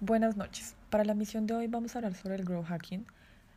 Buenas 0.00 0.36
noches. 0.36 0.76
Para 0.90 1.04
la 1.04 1.14
misión 1.14 1.48
de 1.48 1.54
hoy 1.54 1.66
vamos 1.66 1.96
a 1.96 1.98
hablar 1.98 2.14
sobre 2.14 2.36
el 2.36 2.44
Grow 2.44 2.62
Hacking, 2.62 3.04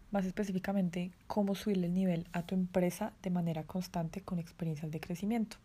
más 0.09 0.25
específicamente 0.25 1.11
cómo 1.27 1.53
subirle 1.53 1.85
el 1.85 1.93
nivel 1.93 2.27
a 2.33 2.41
tu 2.41 2.55
empresa 2.55 3.13
de 3.21 3.29
manera 3.29 3.63
constante 3.63 4.21
con 4.21 4.39
experiencias 4.39 4.89
de 4.89 4.99
crecimiento. 4.99 5.57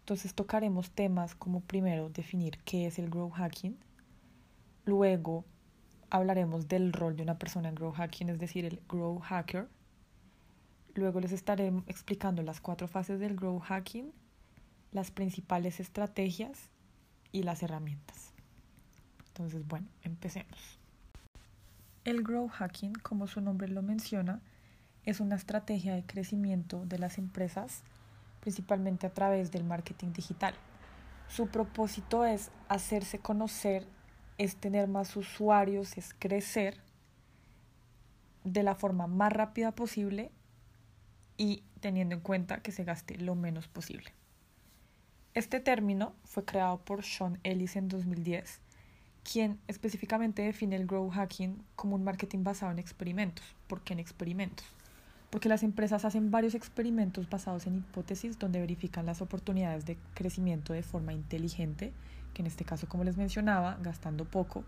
Entonces 0.00 0.32
tocaremos 0.32 0.92
temas 0.92 1.34
como 1.34 1.60
primero 1.60 2.08
definir 2.08 2.56
qué 2.64 2.86
es 2.86 2.98
el 2.98 3.10
Grow 3.10 3.28
Hacking, 3.28 3.76
luego 4.86 5.44
hablaremos 6.08 6.68
del 6.68 6.94
rol 6.94 7.14
de 7.14 7.24
una 7.24 7.38
persona 7.38 7.68
en 7.68 7.74
Grow 7.74 7.92
Hacking, 7.92 8.30
es 8.30 8.38
decir, 8.38 8.64
el 8.64 8.80
Grow 8.88 9.18
Hacker. 9.18 9.68
Luego 10.94 11.20
les 11.20 11.32
estaré 11.32 11.70
explicando 11.86 12.42
las 12.42 12.62
cuatro 12.62 12.88
fases 12.88 13.20
del 13.20 13.36
Grow 13.36 13.58
Hacking, 13.58 14.10
las 14.90 15.10
principales 15.10 15.80
estrategias 15.80 16.70
y 17.30 17.42
las 17.42 17.62
herramientas. 17.62 18.31
Entonces, 19.32 19.66
bueno, 19.66 19.86
empecemos. 20.02 20.78
El 22.04 22.22
Grow 22.22 22.48
Hacking, 22.48 22.92
como 22.92 23.26
su 23.26 23.40
nombre 23.40 23.66
lo 23.66 23.80
menciona, 23.80 24.42
es 25.06 25.20
una 25.20 25.36
estrategia 25.36 25.94
de 25.94 26.04
crecimiento 26.04 26.84
de 26.84 26.98
las 26.98 27.16
empresas, 27.16 27.82
principalmente 28.40 29.06
a 29.06 29.14
través 29.14 29.50
del 29.50 29.64
marketing 29.64 30.12
digital. 30.12 30.54
Su 31.28 31.46
propósito 31.46 32.26
es 32.26 32.50
hacerse 32.68 33.20
conocer, 33.20 33.86
es 34.36 34.56
tener 34.56 34.86
más 34.86 35.16
usuarios, 35.16 35.96
es 35.96 36.14
crecer 36.18 36.76
de 38.44 38.62
la 38.62 38.74
forma 38.74 39.06
más 39.06 39.32
rápida 39.32 39.72
posible 39.72 40.30
y 41.38 41.62
teniendo 41.80 42.16
en 42.16 42.20
cuenta 42.20 42.60
que 42.60 42.70
se 42.70 42.84
gaste 42.84 43.16
lo 43.16 43.34
menos 43.34 43.66
posible. 43.66 44.12
Este 45.32 45.58
término 45.58 46.14
fue 46.24 46.44
creado 46.44 46.84
por 46.84 47.02
Sean 47.02 47.38
Ellis 47.44 47.76
en 47.76 47.88
2010 47.88 48.61
quien 49.22 49.58
específicamente 49.68 50.42
define 50.42 50.76
el 50.76 50.86
grow 50.86 51.08
hacking 51.10 51.62
como 51.76 51.96
un 51.96 52.04
marketing 52.04 52.42
basado 52.42 52.72
en 52.72 52.78
experimentos. 52.78 53.44
¿Por 53.66 53.82
qué 53.82 53.92
en 53.92 54.00
experimentos? 54.00 54.66
Porque 55.30 55.48
las 55.48 55.62
empresas 55.62 56.04
hacen 56.04 56.30
varios 56.30 56.54
experimentos 56.54 57.28
basados 57.30 57.66
en 57.66 57.76
hipótesis 57.76 58.38
donde 58.38 58.60
verifican 58.60 59.06
las 59.06 59.22
oportunidades 59.22 59.86
de 59.86 59.96
crecimiento 60.14 60.72
de 60.72 60.82
forma 60.82 61.12
inteligente, 61.12 61.92
que 62.34 62.42
en 62.42 62.46
este 62.46 62.64
caso, 62.64 62.88
como 62.88 63.04
les 63.04 63.16
mencionaba, 63.16 63.78
gastando 63.82 64.24
poco 64.24 64.64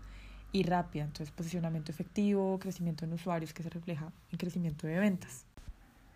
y 0.51 0.63
rápida. 0.63 1.03
Entonces, 1.03 1.31
posicionamiento 1.31 1.91
efectivo, 1.91 2.57
crecimiento 2.59 3.05
en 3.05 3.13
usuarios 3.13 3.53
que 3.53 3.61
se 3.61 3.69
refleja 3.69 4.11
en 4.31 4.37
crecimiento 4.37 4.87
de 4.87 4.99
ventas. 4.99 5.45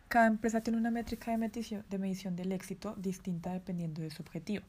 Cada 0.07 0.25
empresa 0.25 0.61
tiene 0.61 0.79
una 0.79 0.89
métrica 0.89 1.29
de 1.29 1.37
medición, 1.37 1.85
de 1.87 1.99
medición 1.99 2.35
del 2.35 2.51
éxito 2.51 2.95
distinta 2.97 3.53
dependiendo 3.53 4.01
de 4.01 4.09
su 4.09 4.23
objetivo. 4.23 4.65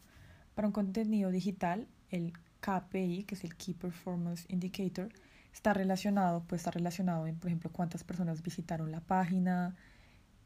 Para 0.55 0.69
un 0.69 0.73
contenido 0.73 1.31
digital, 1.31 1.87
el 2.11 2.35
KPI, 2.61 3.25
que 3.25 3.35
es 3.35 3.45
el 3.45 3.57
Key 3.57 3.75
Performance 3.75 4.45
Indicator, 4.49 5.09
está 5.53 5.75
relacionado, 5.75 6.43
puede 6.45 6.59
estar 6.59 6.75
relacionado 6.75 7.27
en, 7.27 7.37
por 7.37 7.49
ejemplo, 7.49 7.71
cuántas 7.73 8.05
personas 8.05 8.43
visitaron 8.43 8.93
la 8.93 9.01
página, 9.01 9.77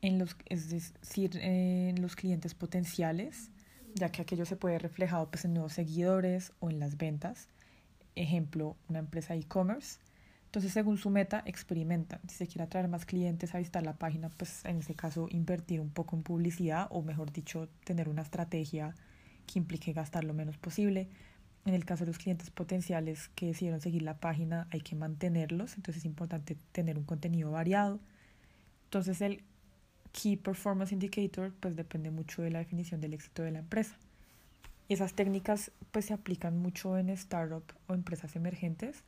en 0.00 0.18
los, 0.18 0.36
es 0.46 0.70
decir, 0.70 1.36
en 1.38 2.00
los 2.02 2.16
clientes 2.16 2.54
potenciales, 2.54 3.50
ya 3.94 4.10
que 4.10 4.22
aquello 4.22 4.44
se 4.44 4.56
puede 4.56 4.78
reflejado 4.78 5.30
pues, 5.30 5.44
en 5.44 5.54
nuevos 5.54 5.72
seguidores 5.72 6.52
o 6.60 6.68
en 6.68 6.78
las 6.78 6.96
ventas. 6.96 7.48
Ejemplo, 8.14 8.76
una 8.88 8.98
empresa 8.98 9.34
e-commerce. 9.34 9.98
Entonces, 10.46 10.72
según 10.72 10.98
su 10.98 11.10
meta, 11.10 11.42
experimentan. 11.46 12.20
Si 12.28 12.36
se 12.36 12.46
quiere 12.46 12.64
atraer 12.64 12.86
más 12.86 13.06
clientes 13.06 13.54
a 13.54 13.58
visitar 13.58 13.82
la 13.82 13.94
página, 13.94 14.28
pues 14.28 14.64
en 14.64 14.78
ese 14.78 14.94
caso 14.94 15.26
invertir 15.30 15.80
un 15.80 15.90
poco 15.90 16.16
en 16.16 16.22
publicidad 16.22 16.86
o, 16.90 17.02
mejor 17.02 17.32
dicho, 17.32 17.68
tener 17.84 18.08
una 18.08 18.22
estrategia 18.22 18.94
que 19.46 19.58
implique 19.58 19.92
gastar 19.92 20.24
lo 20.24 20.34
menos 20.34 20.56
posible 20.58 21.08
en 21.64 21.74
el 21.74 21.84
caso 21.84 22.04
de 22.04 22.10
los 22.10 22.18
clientes 22.18 22.50
potenciales 22.50 23.28
que 23.34 23.46
decidieron 23.46 23.80
seguir 23.80 24.02
la 24.02 24.18
página, 24.18 24.68
hay 24.70 24.80
que 24.80 24.96
mantenerlos, 24.96 25.76
entonces 25.76 26.02
es 26.02 26.04
importante 26.04 26.56
tener 26.72 26.98
un 26.98 27.04
contenido 27.04 27.50
variado. 27.50 28.00
Entonces 28.84 29.20
el 29.20 29.42
Key 30.12 30.36
Performance 30.36 30.92
Indicator 30.92 31.52
pues 31.58 31.74
depende 31.74 32.10
mucho 32.10 32.42
de 32.42 32.50
la 32.50 32.58
definición 32.58 33.00
del 33.00 33.14
éxito 33.14 33.42
de 33.42 33.50
la 33.50 33.60
empresa. 33.60 33.96
Esas 34.88 35.14
técnicas 35.14 35.72
pues 35.90 36.04
se 36.06 36.14
aplican 36.14 36.58
mucho 36.58 36.98
en 36.98 37.08
startup 37.10 37.64
o 37.86 37.94
empresas 37.94 38.36
emergentes, 38.36 39.02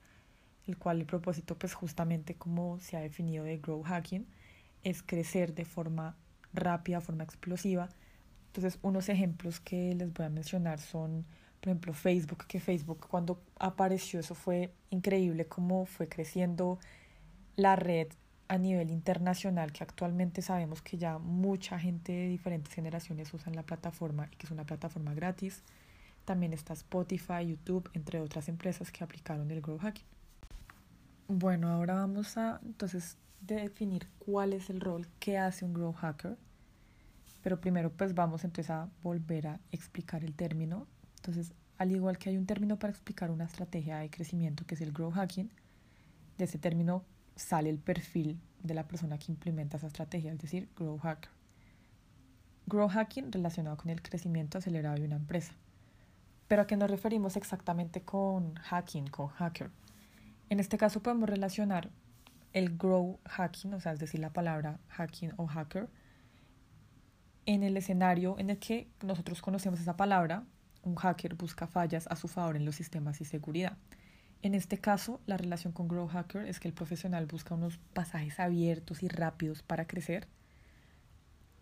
el 0.67 0.79
cual 0.79 1.01
el 1.01 1.07
propósito 1.07 1.59
pues 1.59 1.75
justamente 1.75 2.35
como 2.35 2.81
se 2.81 2.97
ha 2.97 3.01
definido 3.01 3.45
de 3.45 3.59
grow 3.59 3.83
hacking 3.83 4.27
es 4.83 5.03
crecer 5.03 5.55
de 5.55 5.67
forma 5.67 6.17
rápida, 6.55 7.03
forma 7.03 7.25
explosiva. 7.25 7.91
Entonces 8.47 8.79
unos 8.81 9.11
ejemplos 9.11 9.61
que 9.61 9.95
les 9.95 10.13
voy 10.15 10.25
a 10.25 10.31
mencionar 10.31 10.81
son 10.81 11.27
por 11.61 11.71
ejemplo, 11.71 11.93
Facebook, 11.95 12.47
que 12.47 12.61
Facebook 12.61 13.07
cuando 13.09 13.41
apareció 13.59 14.21
eso 14.21 14.35
fue 14.35 14.73
increíble 14.91 15.47
cómo 15.47 15.87
fue 15.87 16.09
creciendo 16.09 16.79
la 17.57 17.77
red 17.77 18.09
a 18.49 18.59
nivel 18.59 18.91
internacional, 18.91 19.73
que 19.73 19.83
actualmente 19.83 20.43
sabemos 20.43 20.83
que 20.83 20.99
ya 20.99 21.19
mucha 21.19 21.79
gente 21.79 22.13
de 22.13 22.29
diferentes 22.29 22.73
generaciones 22.73 23.33
usan 23.35 23.57
la 23.57 23.65
plataforma 23.65 24.29
y 24.31 24.37
que 24.37 24.47
es 24.47 24.53
una 24.53 24.65
plataforma 24.65 25.15
gratis. 25.15 25.63
También 26.25 26.53
está 26.53 26.73
Spotify, 26.73 27.47
YouTube, 27.47 27.91
entre 27.95 28.21
otras 28.21 28.49
empresas 28.49 28.93
que 28.93 29.03
aplicaron 29.03 29.51
el 29.51 29.61
Grow 29.61 29.79
Hacking. 29.79 30.05
Bueno, 31.29 31.71
ahora 31.71 31.95
vamos 31.95 32.37
a 32.37 32.61
entonces 32.65 33.19
definir 33.41 34.07
cuál 34.19 34.53
es 34.53 34.71
el 34.71 34.81
rol 34.81 35.09
que 35.19 35.39
hace 35.39 35.65
un 35.65 35.75
Grow 35.75 35.93
Hacker. 35.93 36.37
Pero 37.43 37.61
primero 37.61 37.91
pues 37.91 38.15
vamos 38.15 38.45
entonces 38.45 38.71
a 38.71 38.89
volver 39.03 39.47
a 39.49 39.61
explicar 39.71 40.25
el 40.25 40.35
término 40.35 40.87
entonces, 41.27 41.53
al 41.79 41.91
igual 41.91 42.19
que 42.19 42.31
hay 42.31 42.37
un 42.37 42.47
término 42.47 42.79
para 42.79 42.93
explicar 42.93 43.33
una 43.33 43.45
estrategia 43.45 43.99
de 43.99 44.11
crecimiento 44.11 44.65
que 44.65 44.77
es 44.77 44.81
el 44.81 44.93
grow 44.93 45.11
hacking, 45.11 45.51
de 46.39 46.45
ese 46.45 46.57
término 46.57 47.05
sale 47.35 47.69
el 47.69 47.79
perfil 47.79 48.39
de 48.63 48.75
la 48.75 48.87
persona 48.87 49.19
que 49.19 49.33
implementa 49.33 49.77
esa 49.77 49.89
estrategia, 49.89 50.33
es 50.33 50.39
decir, 50.39 50.69
grow 50.77 50.99
hacker. 50.99 51.31
Grow 52.67 52.89
hacking 52.89 53.33
relacionado 53.33 53.77
con 53.77 53.91
el 53.91 54.03
crecimiento 54.03 54.59
acelerado 54.59 54.95
de 54.95 55.05
una 55.05 55.17
empresa. 55.17 55.53
Pero 56.47 56.63
a 56.63 56.67
qué 56.69 56.77
nos 56.77 56.91
referimos 56.91 57.37
exactamente 57.37 58.03
con 58.03 58.55
hacking, 58.55 59.09
con 59.09 59.27
hacker. 59.27 59.71
En 60.49 60.61
este 60.61 60.79
caso 60.79 61.03
podemos 61.03 61.29
relacionar 61.29 61.91
el 62.53 62.77
grow 62.79 63.19
hacking, 63.25 63.75
o 63.75 63.81
sea, 63.81 63.93
es 63.93 63.99
decir, 63.99 64.21
la 64.21 64.33
palabra 64.33 64.79
hacking 64.91 65.33
o 65.39 65.49
hacker, 65.49 65.89
en 67.47 67.65
el 67.65 67.77
escenario 67.77 68.39
en 68.39 68.51
el 68.51 68.59
que 68.59 68.89
nosotros 69.03 69.43
conocemos 69.43 69.81
esa 69.81 69.97
palabra, 69.97 70.45
un 70.87 70.95
hacker 70.95 71.35
busca 71.35 71.67
fallas 71.67 72.07
a 72.09 72.17
su 72.17 72.29
favor 72.29 72.57
en 72.57 72.65
los 72.65 72.77
sistemas 72.77 73.21
y 73.21 73.25
seguridad. 73.25 73.77
En 74.43 74.55
este 74.55 74.79
caso, 74.79 75.21
la 75.27 75.37
relación 75.37 75.73
con 75.73 75.89
Grow 75.89 76.07
Hacker 76.07 76.47
es 76.47 76.61
que 76.61 76.69
el 76.69 76.75
profesional 76.75 77.27
busca 77.27 77.55
unos 77.55 77.79
pasajes 77.93 78.39
abiertos 78.39 79.03
y 79.03 79.09
rápidos 79.09 79.63
para 79.63 79.89
crecer. 79.89 80.29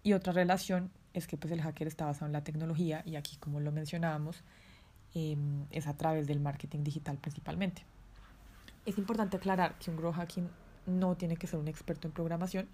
Y 0.03 0.13
otra 0.13 0.35
relación 0.35 0.91
es 1.15 1.27
que 1.27 1.39
pues, 1.39 1.53
el 1.53 1.63
hacker 1.63 1.89
está 1.89 2.05
basado 2.05 2.27
en 2.27 2.33
la 2.33 2.45
tecnología 2.45 3.03
y 3.07 3.17
aquí, 3.17 3.37
como 3.37 3.61
lo 3.61 3.73
mencionábamos, 3.73 4.43
em, 5.15 5.65
es 5.71 5.87
a 5.87 5.97
través 5.97 6.27
del 6.27 6.41
marketing 6.41 6.85
digital 6.85 7.17
principalmente. 7.17 7.83
Es 8.85 8.99
importante 8.99 9.39
aclarar 9.39 9.79
que 9.79 9.91
un 9.91 9.97
Grow 9.97 10.13
Hacking 10.13 10.51
no 10.87 11.17
tiene 11.17 11.39
que 11.39 11.47
ser 11.47 11.59
un 11.59 11.69
experto 11.69 12.09
en 12.09 12.13
programación, 12.13 12.69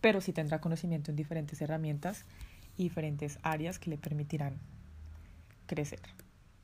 pero 0.00 0.20
sí 0.20 0.32
tendrá 0.32 0.60
conocimiento 0.60 1.12
en 1.12 1.16
diferentes 1.16 1.60
herramientas 1.62 2.24
y 2.76 2.82
diferentes 2.82 3.38
áreas 3.42 3.78
que 3.78 3.90
le 3.90 3.98
permitirán 3.98 4.58
crecer, 5.68 6.00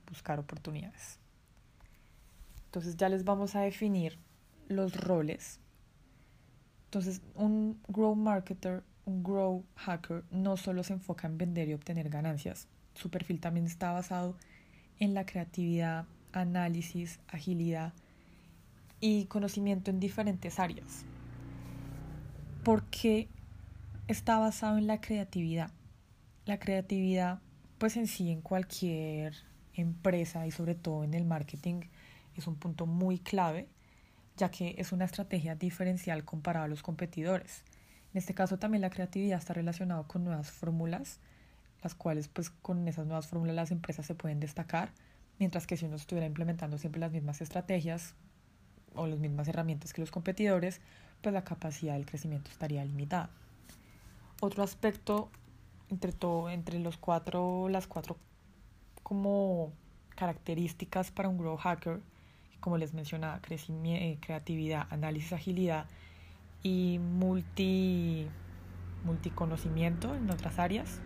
buscar 0.08 0.40
oportunidades. 0.40 1.20
Entonces 2.66 2.96
ya 2.96 3.08
les 3.08 3.22
vamos 3.22 3.54
a 3.54 3.60
definir 3.60 4.18
los 4.66 4.96
roles. 4.96 5.60
Entonces 6.86 7.22
un 7.36 7.80
grow 7.86 8.16
marketer, 8.16 8.82
un 9.04 9.22
grow 9.22 9.64
hacker 9.76 10.24
no 10.32 10.56
solo 10.56 10.82
se 10.82 10.94
enfoca 10.94 11.28
en 11.28 11.38
vender 11.38 11.68
y 11.68 11.74
obtener 11.74 12.08
ganancias. 12.08 12.66
Su 12.94 13.10
perfil 13.10 13.40
también 13.40 13.66
está 13.66 13.92
basado 13.92 14.36
en 14.98 15.14
la 15.14 15.24
creatividad, 15.24 16.06
análisis, 16.32 17.20
agilidad 17.28 17.92
y 19.00 19.26
conocimiento 19.26 19.90
en 19.90 20.00
diferentes 20.00 20.58
áreas. 20.58 21.04
¿Por 22.64 22.84
qué 22.86 23.28
está 24.08 24.38
basado 24.38 24.78
en 24.78 24.86
la 24.86 25.00
creatividad? 25.00 25.70
La 26.46 26.58
creatividad 26.58 27.40
pues 27.84 27.98
en 27.98 28.06
sí 28.06 28.30
en 28.30 28.40
cualquier 28.40 29.34
empresa 29.74 30.46
y 30.46 30.50
sobre 30.50 30.74
todo 30.74 31.04
en 31.04 31.12
el 31.12 31.26
marketing 31.26 31.82
es 32.34 32.46
un 32.46 32.56
punto 32.56 32.86
muy 32.86 33.18
clave, 33.18 33.68
ya 34.38 34.50
que 34.50 34.74
es 34.78 34.92
una 34.92 35.04
estrategia 35.04 35.54
diferencial 35.54 36.24
comparada 36.24 36.64
a 36.64 36.68
los 36.68 36.82
competidores. 36.82 37.62
En 38.14 38.20
este 38.20 38.32
caso 38.32 38.58
también 38.58 38.80
la 38.80 38.88
creatividad 38.88 39.38
está 39.38 39.52
relacionada 39.52 40.02
con 40.04 40.24
nuevas 40.24 40.50
fórmulas, 40.50 41.20
las 41.82 41.94
cuales 41.94 42.28
pues 42.28 42.48
con 42.48 42.88
esas 42.88 43.04
nuevas 43.04 43.26
fórmulas 43.26 43.54
las 43.54 43.70
empresas 43.70 44.06
se 44.06 44.14
pueden 44.14 44.40
destacar, 44.40 44.90
mientras 45.38 45.66
que 45.66 45.76
si 45.76 45.84
uno 45.84 45.96
estuviera 45.96 46.26
implementando 46.26 46.78
siempre 46.78 47.02
las 47.02 47.12
mismas 47.12 47.42
estrategias 47.42 48.14
o 48.94 49.06
las 49.06 49.18
mismas 49.18 49.46
herramientas 49.46 49.92
que 49.92 50.00
los 50.00 50.10
competidores, 50.10 50.80
pues 51.20 51.34
la 51.34 51.44
capacidad 51.44 51.92
del 51.92 52.06
crecimiento 52.06 52.50
estaría 52.50 52.82
limitada. 52.82 53.28
Otro 54.40 54.62
aspecto 54.62 55.28
entre 55.90 56.12
todo, 56.12 56.50
entre 56.50 56.78
los 56.78 56.96
cuatro, 56.96 57.68
las 57.68 57.86
cuatro 57.86 58.16
como 59.02 59.72
características 60.16 61.10
para 61.10 61.28
un 61.28 61.38
grow 61.38 61.56
hacker, 61.56 62.00
como 62.60 62.78
les 62.78 62.94
mencionaba, 62.94 63.40
eh, 63.48 64.18
creatividad, 64.20 64.86
análisis, 64.90 65.32
agilidad 65.32 65.86
y 66.62 66.98
multi, 66.98 68.26
multiconocimiento 69.04 70.14
en 70.14 70.30
otras 70.30 70.58
áreas, 70.58 71.00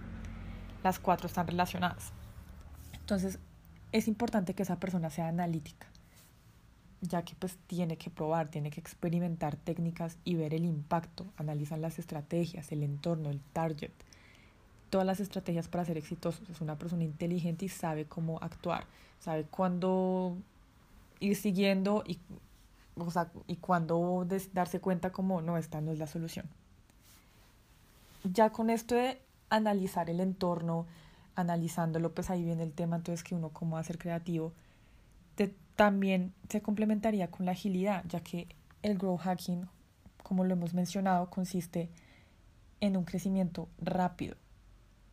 las 0.84 1.00
cuatro 1.00 1.26
están 1.26 1.48
relacionadas. 1.48 2.12
Entonces, 2.92 3.40
es 3.90 4.06
importante 4.06 4.54
que 4.54 4.62
esa 4.62 4.78
persona 4.78 5.10
sea 5.10 5.28
analítica, 5.28 5.88
ya 7.00 7.22
que 7.22 7.34
pues 7.34 7.56
tiene 7.66 7.96
que 7.96 8.10
probar, 8.10 8.48
tiene 8.48 8.70
que 8.70 8.80
experimentar 8.80 9.56
técnicas 9.56 10.18
y 10.24 10.36
ver 10.36 10.54
el 10.54 10.64
impacto, 10.64 11.26
analizar 11.36 11.78
las 11.78 11.98
estrategias, 11.98 12.70
el 12.70 12.82
entorno, 12.82 13.30
el 13.30 13.40
target, 13.40 13.90
todas 14.90 15.06
las 15.06 15.20
estrategias 15.20 15.68
para 15.68 15.84
ser 15.84 15.96
exitosos. 15.96 16.48
Es 16.50 16.60
una 16.60 16.76
persona 16.76 17.04
inteligente 17.04 17.64
y 17.64 17.68
sabe 17.68 18.06
cómo 18.06 18.38
actuar, 18.40 18.84
sabe 19.20 19.44
cuándo 19.44 20.36
ir 21.20 21.36
siguiendo 21.36 22.04
y, 22.06 22.18
o 22.96 23.10
sea, 23.10 23.30
y 23.46 23.56
cuándo 23.56 24.26
darse 24.52 24.80
cuenta 24.80 25.10
como 25.12 25.40
no, 25.40 25.56
esta 25.56 25.80
no 25.80 25.92
es 25.92 25.98
la 25.98 26.06
solución. 26.06 26.46
Ya 28.24 28.50
con 28.50 28.70
esto 28.70 28.94
de 28.94 29.20
analizar 29.50 30.10
el 30.10 30.20
entorno, 30.20 30.86
analizándolo, 31.36 32.12
pues 32.12 32.30
ahí 32.30 32.42
viene 32.44 32.64
el 32.64 32.72
tema 32.72 32.96
entonces 32.96 33.22
que 33.22 33.34
uno 33.34 33.50
cómo 33.50 33.74
va 33.74 33.80
a 33.80 33.84
ser 33.84 33.98
creativo, 33.98 34.52
también 35.78 36.34
se 36.48 36.60
complementaría 36.60 37.30
con 37.30 37.46
la 37.46 37.52
agilidad, 37.52 38.02
ya 38.08 38.18
que 38.18 38.48
el 38.82 38.98
grow 38.98 39.16
hacking, 39.16 39.68
como 40.24 40.42
lo 40.42 40.54
hemos 40.54 40.74
mencionado, 40.74 41.30
consiste 41.30 41.88
en 42.80 42.96
un 42.96 43.04
crecimiento 43.04 43.68
rápido, 43.80 44.34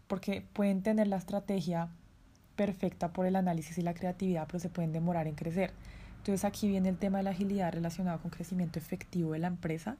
porque 0.08 0.46
pueden 0.54 0.82
tener 0.82 1.08
la 1.08 1.18
estrategia 1.18 1.90
perfecta 2.56 3.12
por 3.12 3.26
el 3.26 3.36
análisis 3.36 3.78
y 3.78 3.82
la 3.82 3.94
creatividad, 3.94 4.48
pero 4.48 4.60
se 4.60 4.70
pueden 4.70 4.92
demorar 4.92 5.28
en 5.28 5.36
crecer. 5.36 5.72
Entonces 6.18 6.46
aquí 6.46 6.68
viene 6.68 6.90
el 6.90 6.98
tema 6.98 7.20
de 7.20 7.26
la 7.26 7.32
agilidad 7.32 7.74
relacionado 7.74 8.20
con 8.20 8.32
crecimiento 8.32 8.80
efectivo 8.80 9.34
de 9.34 9.40
la 9.40 9.48
empresa, 9.48 9.98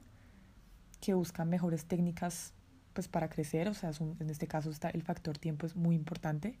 que 1.00 1.14
busca 1.14 1.44
mejores 1.44 1.84
técnicas 1.84 2.52
pues 2.94 3.08
para 3.08 3.28
crecer, 3.28 3.68
o 3.68 3.74
sea, 3.74 3.90
en 4.00 4.30
este 4.30 4.46
caso 4.46 4.70
está 4.70 4.88
el 4.88 5.02
factor 5.02 5.36
tiempo 5.36 5.66
es 5.66 5.76
muy 5.76 5.94
importante 5.94 6.56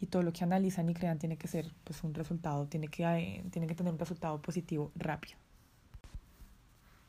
y 0.00 0.06
todo 0.06 0.22
lo 0.22 0.32
que 0.32 0.42
analizan 0.42 0.88
y 0.88 0.94
crean 0.94 1.18
tiene 1.18 1.36
que 1.36 1.48
ser 1.48 1.72
pues 1.84 2.02
un 2.02 2.14
resultado, 2.14 2.66
tiene 2.66 2.88
que, 2.88 3.04
eh, 3.04 3.44
tiene 3.50 3.66
que 3.66 3.74
tener 3.74 3.92
un 3.92 3.98
resultado 3.98 4.40
positivo 4.40 4.90
rápido. 4.96 5.36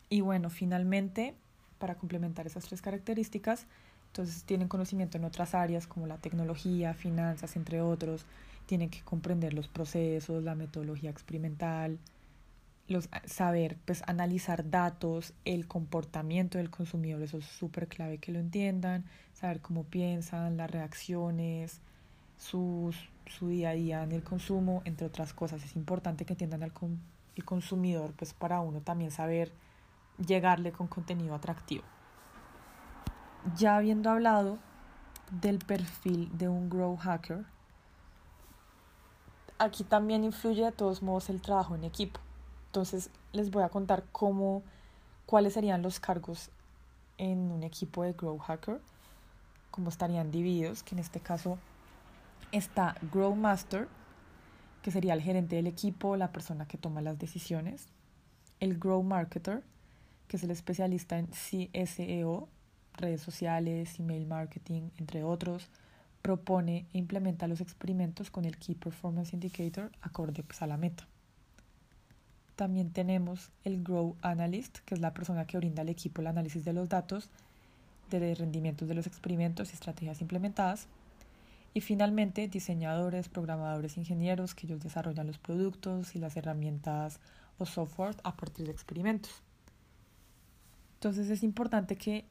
Y 0.09 0.21
bueno, 0.21 0.50
finalmente, 0.50 1.36
para 1.80 1.95
complementar 1.95 2.45
esas 2.45 2.65
tres 2.65 2.81
características, 2.81 3.68
entonces 4.15 4.45
tienen 4.45 4.69
conocimiento 4.69 5.17
en 5.17 5.25
otras 5.25 5.53
áreas 5.53 5.88
como 5.88 6.07
la 6.07 6.15
tecnología, 6.15 6.94
finanzas, 6.94 7.57
entre 7.57 7.81
otros, 7.81 8.25
tienen 8.65 8.89
que 8.89 9.01
comprender 9.01 9.53
los 9.53 9.67
procesos, 9.67 10.41
la 10.41 10.56
metodología 10.56 11.09
experimental, 11.09 12.00
los, 12.88 13.09
saber 13.25 13.75
pues 13.83 14.03
analizar 14.07 14.69
datos, 14.69 15.33
el 15.44 15.67
comportamiento 15.67 16.57
del 16.57 16.69
consumidor, 16.69 17.23
eso 17.23 17.39
es 17.39 17.45
súper 17.45 17.89
clave 17.89 18.19
que 18.19 18.31
lo 18.31 18.39
entiendan, 18.39 19.03
saber 19.33 19.59
cómo 19.59 19.83
piensan, 19.83 20.56
las 20.56 20.71
reacciones, 20.71 21.81
sus, 22.38 22.95
su 23.25 23.50
día 23.50 23.71
a 23.71 23.73
día 23.73 24.01
en 24.03 24.13
el 24.13 24.23
consumo, 24.23 24.81
entre 24.85 25.07
otras 25.07 25.33
cosas. 25.33 25.61
Es 25.65 25.75
importante 25.75 26.23
que 26.23 26.35
entiendan 26.35 26.63
al 26.63 26.71
el 27.35 27.44
consumidor, 27.44 28.13
pues 28.15 28.33
para 28.33 28.61
uno 28.61 28.79
también 28.79 29.11
saber 29.11 29.51
llegarle 30.25 30.71
con 30.71 30.88
contenido 30.88 31.35
atractivo. 31.35 31.83
Ya 33.56 33.77
habiendo 33.77 34.09
hablado 34.09 34.57
del 35.30 35.59
perfil 35.59 36.36
de 36.38 36.50
un 36.50 36.69
grow 36.69 36.97
hacker, 36.97 37.45
aquí 39.59 39.83
también 39.83 40.24
influye 40.24 40.65
de 40.65 40.71
todos 40.71 41.01
modos 41.01 41.30
el 41.30 41.42
trabajo 41.42 41.75
en 41.75 41.83
equipo. 41.83 42.19
Entonces 42.68 43.09
les 43.31 43.51
voy 43.51 43.63
a 43.63 43.69
contar 43.69 44.03
cómo, 44.12 44.63
cuáles 45.25 45.53
serían 45.53 45.81
los 45.81 46.00
cargos 46.00 46.50
en 47.18 47.51
un 47.51 47.63
equipo 47.63 48.03
de 48.03 48.13
Grow 48.13 48.38
Hacker, 48.38 48.81
cómo 49.71 49.89
estarían 49.89 50.31
divididos, 50.31 50.83
que 50.83 50.95
en 50.95 51.00
este 51.00 51.19
caso 51.19 51.57
está 52.51 52.95
Grow 53.13 53.36
Master, 53.36 53.88
que 54.81 54.92
sería 54.92 55.13
el 55.13 55.21
gerente 55.21 55.56
del 55.56 55.68
equipo, 55.68 56.18
la 56.18 56.31
persona 56.31 56.68
que 56.68 56.77
toma 56.77 57.01
las 57.01 57.18
decisiones, 57.18 57.88
el 58.59 58.77
Grow 58.77 59.03
Marketer, 59.03 59.63
que 60.27 60.38
es 60.38 60.44
el 60.44 60.51
especialista 60.51 61.18
en 61.18 61.27
CSEO, 61.27 62.47
redes 62.97 63.21
sociales, 63.21 64.00
email 64.00 64.25
marketing, 64.25 64.89
entre 64.97 65.24
otros, 65.24 65.69
propone 66.21 66.88
e 66.94 66.97
implementa 66.97 67.47
los 67.47 67.62
experimentos 67.62 68.31
con 68.31 68.45
el 68.45 68.57
Key 68.57 68.75
Performance 68.75 69.33
Indicator 69.33 69.92
acorde 70.01 70.44
pues, 70.44 70.62
a 70.62 70.68
la 70.68 70.77
meta. 70.77 71.07
También 72.56 72.92
tenemos 72.92 73.51
el 73.63 73.83
Grow 73.83 74.15
Analyst, 74.21 74.80
que 74.86 74.95
es 74.95 75.01
la 75.01 75.13
persona 75.13 75.45
que 75.45 75.57
brinda 75.57 75.81
al 75.81 75.89
equipo 75.89 76.21
el 76.21 76.27
análisis 76.27 76.63
de 76.63 76.74
los 76.74 76.88
datos, 76.89 77.30
de 78.09 78.33
rendimientos 78.33 78.88
de 78.88 78.95
los 78.95 79.07
experimentos 79.07 79.71
y 79.71 79.74
estrategias 79.74 80.21
implementadas. 80.21 80.88
Y 81.74 81.81
finalmente, 81.81 82.47
diseñadores, 82.47 83.27
programadores, 83.27 83.97
ingenieros, 83.97 84.56
que 84.56 84.68
ellos 84.68 84.81
desarrollan 84.81 85.27
los 85.27 85.38
productos 85.38 86.15
y 86.15 86.19
las 86.19 86.38
herramientas 86.38 87.19
o 87.57 87.65
software 87.65 88.15
a 88.24 88.36
partir 88.36 88.65
de 88.65 88.71
experimentos. 88.71 89.44
Entonces 90.95 91.30
es 91.30 91.44
importante 91.44 91.97
que 91.97 92.25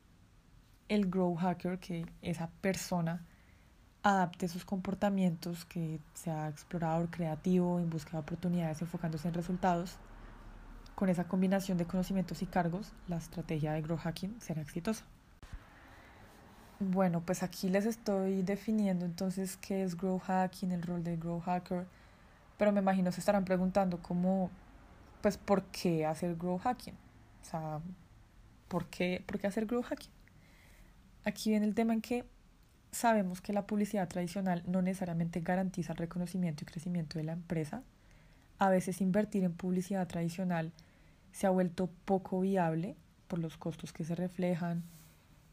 el 0.89 1.11
Grow 1.11 1.35
Hacker, 1.37 1.79
que 1.79 2.07
esa 2.23 2.49
persona, 2.61 3.25
adapte 4.03 4.49
sus 4.49 4.65
comportamientos, 4.65 5.65
que 5.65 5.99
sea 6.13 6.49
explorador, 6.49 7.11
creativo, 7.11 7.81
en 7.81 7.89
busca 7.89 8.13
de 8.13 8.19
oportunidades, 8.19 8.83
enfocándose 8.83 9.29
en 9.29 9.35
resultados 9.35 9.97
con 10.95 11.09
esa 11.09 11.25
combinación 11.25 11.79
de 11.79 11.87
conocimientos 11.87 12.43
y 12.43 12.47
cargos, 12.47 12.93
la 13.09 13.17
estrategia 13.17 13.73
de 13.73 13.83
Grow 13.83 13.97
Hacking 13.97 14.41
será 14.41 14.63
exitosa. 14.63 15.05
Bueno, 16.81 17.21
pues 17.21 17.43
aquí 17.43 17.69
les 17.69 17.87
estoy 17.87 18.43
definiendo 18.43 19.05
entonces 19.05 19.57
qué 19.57 19.83
es 19.83 19.97
Grow 19.97 20.19
Hacking, 20.19 20.73
el 20.73 20.83
rol 20.83 21.03
de 21.03 21.17
Grow 21.17 21.41
Hacker, 21.41 21.87
pero 22.59 22.73
me 22.73 22.81
imagino 22.81 23.11
se 23.11 23.21
estarán 23.21 23.45
preguntando 23.45 23.99
cómo, 24.03 24.51
pues, 25.23 25.37
¿por 25.37 25.65
qué 25.65 26.07
hacer 26.07 26.37
Grow 26.37 26.59
Hacking? 26.59 26.95
O 26.95 27.45
sea, 27.45 27.81
¿por 28.69 28.87
qué, 28.87 29.23
¿por 29.27 29.39
qué 29.39 29.47
hacer 29.47 29.67
Grow 29.67 29.83
Hacking? 29.83 30.14
Aquí 31.25 31.51
viene 31.51 31.67
el 31.67 31.75
tema 31.75 31.95
en 31.95 32.01
que 32.01 32.25
sabemos 32.91 33.41
que 33.41 33.53
la 33.53 33.67
publicidad 33.67 34.09
tradicional 34.09 34.63
no 34.67 34.83
necesariamente 34.83 35.41
garantiza 35.41 35.93
el 35.93 35.99
reconocimiento 35.99 36.65
y 36.65 36.67
crecimiento 36.67 37.19
de 37.19 37.25
la 37.25 37.33
empresa. 37.33 37.83
A 38.59 38.69
veces 38.69 39.01
invertir 39.01 39.45
en 39.45 39.55
publicidad 39.55 40.07
tradicional 40.07 40.73
se 41.33 41.47
ha 41.47 41.51
vuelto 41.51 41.89
poco 42.05 42.41
viable 42.41 42.97
por 43.27 43.39
los 43.39 43.57
costos 43.57 43.93
que 43.93 44.05
se 44.05 44.15
reflejan, 44.15 44.85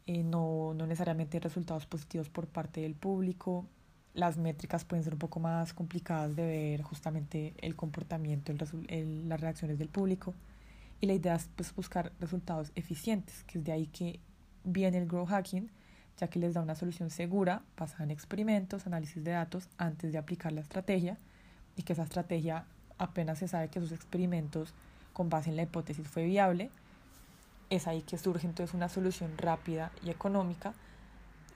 eh, 0.06 0.24
no, 0.24 0.74
no 0.74 0.86
necesariamente 0.86 1.40
resultados 1.40 1.86
positivos 1.86 2.30
por 2.30 2.48
parte 2.48 2.82
del 2.82 2.96
público, 2.96 3.66
las 4.13 4.38
métricas 4.38 4.84
pueden 4.84 5.04
ser 5.04 5.13
un 5.13 5.20
poco 5.20 5.40
más 5.40 5.74
complicadas 5.74 6.36
de 6.36 6.46
ver 6.46 6.82
justamente 6.82 7.54
el 7.60 7.75
comportamiento, 7.75 8.51
el, 8.88 9.30
las 9.30 9.40
reacciones 9.40 9.80
del 9.80 9.88
público 9.88 10.34
y 11.00 11.08
la 11.08 11.13
idea 11.13 11.36
es 11.36 11.50
pues, 11.56 11.74
buscar 11.74 12.12
resultados 12.20 12.72
eficientes, 12.75 13.44
que 13.46 13.60
es 13.60 13.63
de 13.63 13.72
ahí 13.72 13.88
que 13.88 14.20
viene 14.63 14.98
el 14.98 15.08
grow 15.08 15.25
hacking, 15.25 15.70
ya 16.18 16.27
que 16.27 16.39
les 16.39 16.53
da 16.53 16.62
una 16.62 16.75
solución 16.75 17.10
segura 17.10 17.63
basada 17.77 18.03
en 18.03 18.12
experimentos, 18.12 18.86
análisis 18.86 19.24
de 19.24 19.32
datos 19.32 19.70
antes 19.77 20.12
de 20.12 20.18
aplicar 20.18 20.51
la 20.51 20.62
estrategia 20.62 21.18
y 21.75 21.84
que 21.84 21.94
esa 21.94 22.03
estrategia 22.03 22.65
apenas 22.98 23.39
se 23.39 23.48
sabe 23.48 23.70
que 23.70 23.80
sus 23.80 23.91
experimentos 23.91 24.74
con 25.13 25.30
base 25.30 25.50
en 25.50 25.56
la 25.56 25.63
hipótesis 25.63 26.08
fue 26.08 26.25
viable, 26.25 26.70
es 27.70 27.88
ahí 27.88 28.01
que 28.01 28.18
surge 28.18 28.46
entonces 28.46 28.74
una 28.74 28.89
solución 28.89 29.38
rápida 29.38 29.91
y 30.03 30.10
económica, 30.10 30.74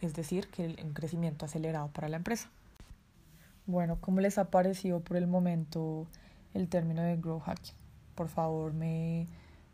es 0.01 0.13
decir, 0.13 0.47
que 0.47 0.75
un 0.83 0.93
crecimiento 0.93 1.45
acelerado 1.45 1.89
para 1.89 2.09
la 2.09 2.17
empresa. 2.17 2.50
Bueno, 3.67 3.97
¿cómo 4.00 4.21
les 4.21 4.38
ha 4.38 4.50
parecido 4.50 5.01
por 5.01 5.17
el 5.17 5.27
momento 5.27 6.07
el 6.53 6.67
término 6.67 7.01
de 7.01 7.17
grow 7.17 7.39
hacking? 7.39 7.75
Por 8.15 8.29
favor, 8.29 8.74
me, 8.74 9.27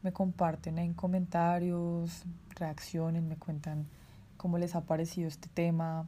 me 0.03 0.11
comparten 0.11 0.79
en 0.79 0.93
comentarios, 0.93 2.23
reaccionen, 2.55 3.27
me 3.27 3.37
cuentan 3.37 3.87
cómo 4.37 4.57
les 4.57 4.75
ha 4.75 4.81
parecido 4.81 5.27
este 5.27 5.49
tema, 5.49 6.07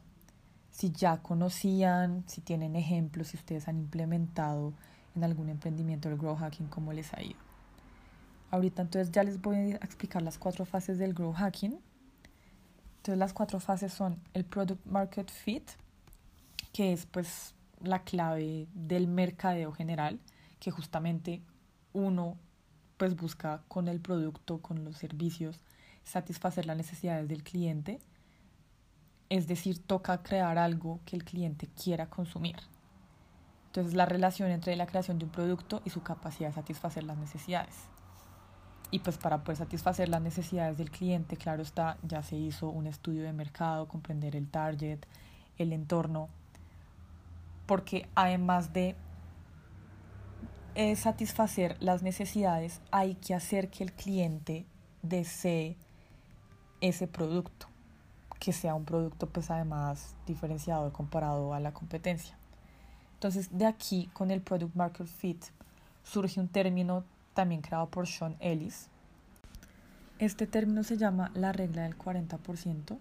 si 0.70 0.90
ya 0.90 1.18
conocían, 1.18 2.24
si 2.26 2.40
tienen 2.40 2.74
ejemplos, 2.74 3.28
si 3.28 3.36
ustedes 3.36 3.68
han 3.68 3.78
implementado 3.78 4.72
en 5.14 5.22
algún 5.22 5.48
emprendimiento 5.48 6.08
el 6.08 6.18
grow 6.18 6.34
hacking, 6.34 6.66
cómo 6.66 6.92
les 6.92 7.14
ha 7.14 7.22
ido. 7.22 7.38
Ahorita 8.50 8.82
entonces 8.82 9.12
ya 9.12 9.22
les 9.22 9.40
voy 9.40 9.72
a 9.72 9.76
explicar 9.76 10.22
las 10.22 10.38
cuatro 10.38 10.64
fases 10.64 10.98
del 10.98 11.14
grow 11.14 11.32
hacking. 11.32 11.78
Entonces 12.96 13.18
las 13.18 13.32
cuatro 13.32 13.60
fases 13.60 13.92
son 13.92 14.18
el 14.32 14.44
product 14.44 14.84
market 14.86 15.30
fit, 15.30 15.70
que 16.72 16.92
es 16.92 17.06
pues 17.06 17.54
la 17.80 18.00
clave 18.00 18.66
del 18.74 19.06
mercadeo 19.06 19.72
general, 19.72 20.18
que 20.58 20.70
justamente 20.70 21.42
uno 21.92 22.36
pues 22.96 23.16
busca 23.16 23.62
con 23.68 23.88
el 23.88 24.00
producto, 24.00 24.58
con 24.58 24.84
los 24.84 24.96
servicios, 24.96 25.60
satisfacer 26.04 26.66
las 26.66 26.76
necesidades 26.76 27.28
del 27.28 27.42
cliente. 27.42 28.00
Es 29.30 29.48
decir, 29.48 29.78
toca 29.78 30.22
crear 30.22 30.58
algo 30.58 31.00
que 31.06 31.16
el 31.16 31.24
cliente 31.24 31.68
quiera 31.82 32.08
consumir. 32.08 32.56
Entonces, 33.66 33.94
la 33.94 34.06
relación 34.06 34.50
entre 34.50 34.76
la 34.76 34.86
creación 34.86 35.18
de 35.18 35.24
un 35.24 35.32
producto 35.32 35.82
y 35.84 35.90
su 35.90 36.02
capacidad 36.02 36.50
de 36.50 36.54
satisfacer 36.54 37.02
las 37.04 37.18
necesidades. 37.18 37.74
Y 38.90 39.00
pues 39.00 39.18
para 39.18 39.42
poder 39.42 39.56
satisfacer 39.56 40.08
las 40.08 40.22
necesidades 40.22 40.78
del 40.78 40.92
cliente, 40.92 41.36
claro 41.36 41.62
está, 41.62 41.98
ya 42.02 42.22
se 42.22 42.36
hizo 42.36 42.68
un 42.68 42.86
estudio 42.86 43.24
de 43.24 43.32
mercado, 43.32 43.88
comprender 43.88 44.36
el 44.36 44.48
target, 44.48 45.00
el 45.58 45.72
entorno, 45.72 46.28
porque 47.66 48.08
además 48.14 48.72
de 48.72 48.94
eh, 50.74 50.96
satisfacer 50.96 51.76
las 51.80 52.02
necesidades, 52.02 52.80
hay 52.90 53.14
que 53.14 53.34
hacer 53.34 53.70
que 53.70 53.84
el 53.84 53.92
cliente 53.92 54.66
desee 55.02 55.76
ese 56.80 57.06
producto, 57.06 57.68
que 58.40 58.52
sea 58.52 58.74
un 58.74 58.84
producto 58.84 59.28
pues 59.28 59.50
además 59.50 60.16
diferenciado 60.26 60.92
comparado 60.92 61.54
a 61.54 61.60
la 61.60 61.72
competencia. 61.72 62.36
Entonces 63.14 63.56
de 63.56 63.66
aquí 63.66 64.10
con 64.12 64.30
el 64.30 64.42
Product 64.42 64.74
Market 64.74 65.06
Fit 65.06 65.44
surge 66.02 66.40
un 66.40 66.48
término 66.48 67.04
también 67.34 67.60
creado 67.60 67.88
por 67.88 68.06
Sean 68.06 68.36
Ellis. 68.40 68.88
Este 70.18 70.46
término 70.46 70.82
se 70.82 70.96
llama 70.96 71.30
la 71.34 71.52
regla 71.52 71.82
del 71.82 71.96
40%, 71.96 72.98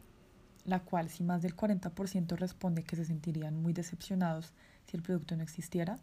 la 0.66 0.80
cual 0.80 1.10
si 1.10 1.24
más 1.24 1.42
del 1.42 1.56
40% 1.56 2.36
responde 2.38 2.84
que 2.84 2.96
se 2.96 3.06
sentirían 3.06 3.62
muy 3.62 3.74
decepcionados 3.74 4.54
si 4.86 4.98
el 4.98 5.04
producto 5.04 5.36
no 5.36 5.44
existiera, 5.44 6.00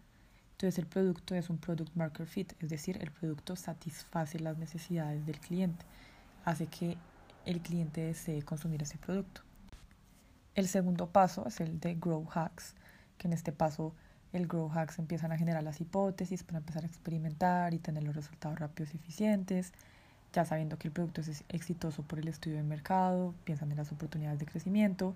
entonces 0.60 0.78
el 0.78 0.86
producto 0.88 1.34
es 1.34 1.48
un 1.48 1.56
product 1.56 1.96
market 1.96 2.26
fit, 2.26 2.52
es 2.60 2.68
decir, 2.68 2.98
el 3.00 3.10
producto 3.10 3.56
satisface 3.56 4.38
las 4.38 4.58
necesidades 4.58 5.24
del 5.24 5.40
cliente, 5.40 5.86
hace 6.44 6.66
que 6.66 6.98
el 7.46 7.62
cliente 7.62 8.02
desee 8.02 8.42
consumir 8.42 8.82
ese 8.82 8.98
producto. 8.98 9.40
El 10.54 10.68
segundo 10.68 11.06
paso 11.06 11.46
es 11.46 11.62
el 11.62 11.80
de 11.80 11.94
Grow 11.94 12.28
Hacks, 12.34 12.74
que 13.16 13.26
en 13.26 13.32
este 13.32 13.52
paso 13.52 13.94
el 14.34 14.46
Grow 14.46 14.70
Hacks 14.70 14.98
empiezan 14.98 15.32
a 15.32 15.38
generar 15.38 15.62
las 15.62 15.80
hipótesis 15.80 16.42
para 16.42 16.58
empezar 16.58 16.84
a 16.84 16.88
experimentar 16.88 17.72
y 17.72 17.78
tener 17.78 18.02
los 18.02 18.14
resultados 18.14 18.58
rápidos 18.58 18.92
y 18.92 18.98
eficientes. 18.98 19.72
Ya 20.34 20.44
sabiendo 20.44 20.78
que 20.78 20.88
el 20.88 20.92
producto 20.92 21.22
es 21.22 21.42
exitoso 21.48 22.02
por 22.02 22.18
el 22.18 22.28
estudio 22.28 22.58
de 22.58 22.64
mercado, 22.64 23.34
piensan 23.44 23.70
en 23.70 23.78
las 23.78 23.92
oportunidades 23.92 24.38
de 24.38 24.44
crecimiento. 24.44 25.14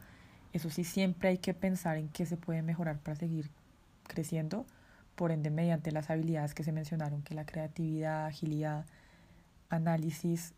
Eso 0.55 0.71
sí, 0.71 0.85
siempre 0.85 1.29
hay 1.29 1.37
que 1.37 1.53
pensar 1.53 1.99
en 1.99 2.09
qué 2.09 2.25
se 2.25 2.39
puede 2.39 2.63
mejorar 2.63 2.99
para 2.99 3.17
seguir 3.17 3.51
creciendo, 4.05 4.65
por 5.15 5.31
ende 5.31 5.51
mediante 5.51 5.93
las 5.93 6.11
habilidades 6.11 6.55
que 6.55 6.65
se 6.65 6.73
mencionaron, 6.73 7.23
que 7.23 7.35
la 7.35 7.47
creatividad, 7.47 8.27
agilidad, 8.27 8.87
análisis 9.69 10.55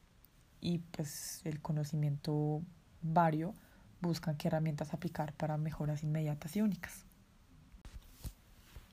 y 0.60 0.78
pues 0.78 1.40
el 1.44 1.60
conocimiento 1.60 2.62
vario 3.02 3.54
buscan 4.00 4.36
qué 4.36 4.48
herramientas 4.48 4.94
aplicar 4.94 5.32
para 5.32 5.56
mejoras 5.56 6.02
inmediatas 6.02 6.56
y 6.56 6.62
únicas. 6.62 7.04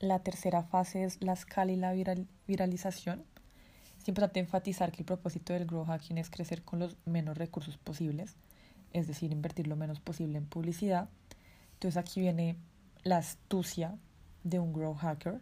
La 0.00 0.18
tercera 0.18 0.62
fase 0.62 1.04
es 1.04 1.22
la 1.22 1.32
escala 1.32 1.72
y 1.72 1.76
la 1.76 1.94
viralización. 2.46 3.24
Es 3.98 4.08
importante 4.08 4.40
enfatizar 4.40 4.92
que 4.92 4.98
el 4.98 5.06
propósito 5.06 5.52
del 5.52 5.66
Grow 5.66 5.84
Hacking 5.84 6.18
es 6.18 6.28
crecer 6.28 6.62
con 6.62 6.78
los 6.78 6.96
menos 7.06 7.38
recursos 7.38 7.78
posibles, 7.78 8.36
es 8.92 9.06
decir, 9.06 9.32
invertir 9.32 9.66
lo 9.66 9.76
menos 9.76 10.00
posible 10.00 10.36
en 10.36 10.46
publicidad. 10.46 11.08
Entonces 11.74 11.96
aquí 11.96 12.20
viene 12.20 12.56
la 13.02 13.18
astucia 13.18 13.96
de 14.42 14.58
un 14.58 14.72
Grow 14.72 14.94
Hacker, 14.94 15.40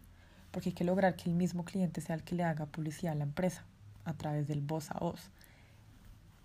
porque 0.53 0.69
hay 0.69 0.75
que 0.75 0.85
lograr 0.85 1.17
que 1.17 1.29
el 1.29 1.35
mismo 1.35 1.65
cliente 1.65 2.01
sea 2.01 2.15
el 2.15 2.23
que 2.23 2.37
le 2.37 2.45
haga 2.45 2.67
publicidad 2.67 3.15
a 3.15 3.17
la 3.17 3.25
empresa 3.25 3.65
a 4.05 4.15
través 4.15 4.47
del 4.47 4.61
voz 4.61 4.91
a 4.91 4.99
voz. 4.99 5.31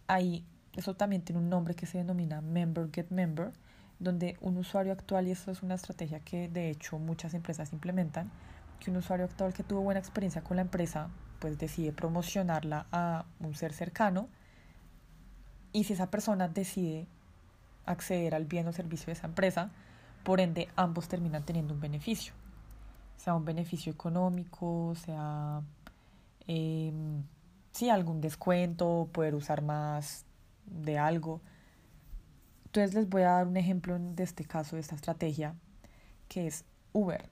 Ahí 0.08 0.44
eso 0.78 0.96
también 0.96 1.24
tiene 1.24 1.42
un 1.42 1.50
nombre 1.50 1.74
que 1.74 1.88
se 1.88 1.98
denomina 1.98 2.40
Member 2.42 2.90
Get 2.94 3.10
Member, 3.10 3.52
donde 4.00 4.38
un 4.42 4.58
usuario 4.58 4.94
actual, 4.94 5.28
y 5.28 5.32
eso 5.32 5.50
es 5.50 5.64
una 5.64 5.74
estrategia 5.74 6.20
que 6.20 6.50
de 6.50 6.70
hecho 6.70 7.00
muchas 7.00 7.34
empresas 7.34 7.74
implementan, 7.74 8.32
que 8.80 8.92
un 8.92 8.98
usuario 8.98 9.26
actual 9.26 9.54
que 9.54 9.64
tuvo 9.64 9.82
buena 9.82 10.00
experiencia 10.00 10.44
con 10.44 10.58
la 10.58 10.62
empresa, 10.62 11.10
pues 11.40 11.58
decide 11.58 11.94
promocionarla 11.94 12.86
a 12.92 13.26
un 13.40 13.56
ser 13.56 13.74
cercano, 13.74 14.30
y 15.74 15.86
si 15.86 15.94
esa 15.94 16.12
persona 16.12 16.48
decide 16.48 17.08
acceder 17.88 18.36
al 18.36 18.46
bien 18.46 18.68
o 18.68 18.72
servicio 18.72 19.08
de 19.08 19.14
esa 19.14 19.26
empresa, 19.26 19.72
por 20.24 20.40
ende 20.40 20.70
ambos 20.76 21.08
terminan 21.08 21.44
teniendo 21.44 21.74
un 21.74 21.80
beneficio, 21.80 22.34
sea 23.18 23.36
un 23.36 23.46
beneficio 23.46 23.92
económico, 23.92 24.94
sea... 24.96 25.62
Eh, 26.48 26.94
sí, 27.72 27.90
algún 27.90 28.22
descuento, 28.22 29.10
poder 29.12 29.36
usar 29.36 29.62
más 29.62 30.26
de 30.66 30.98
algo. 30.98 31.42
Entonces 32.66 32.96
les 32.96 33.08
voy 33.10 33.22
a 33.24 33.32
dar 33.32 33.48
un 33.48 33.58
ejemplo 33.58 33.98
de 34.00 34.24
este 34.24 34.46
caso, 34.46 34.76
de 34.76 34.82
esta 34.82 34.96
estrategia, 34.96 35.56
que 36.28 36.48
es 36.48 36.66
Uber 36.94 37.30